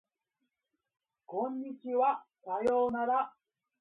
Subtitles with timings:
[1.27, 3.33] こんにちはさようなら